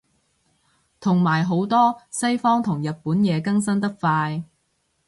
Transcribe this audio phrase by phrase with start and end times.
[0.99, 4.43] 同埋好多西方同日本嘢更新得快